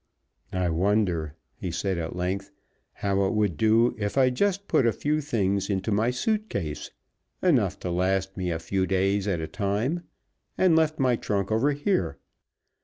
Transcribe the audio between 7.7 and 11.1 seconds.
to last me a few days at a time and left